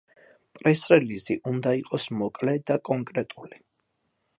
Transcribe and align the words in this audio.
პრეს-რელიზი 0.59 1.37
უნდა 1.53 1.75
იყოს 1.83 2.09
მოკლე 2.23 2.59
და 2.71 2.83
კონკრეტული. 2.91 3.67